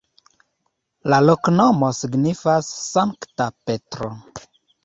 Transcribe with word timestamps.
La 1.13 1.19
loknomo 1.25 1.91
signifas: 1.97 2.73
Sankta 2.89 3.51
Petro. 3.69 4.13